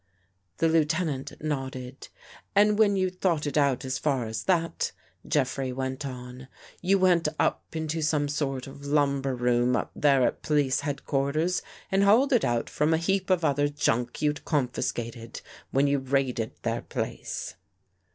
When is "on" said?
6.07-6.47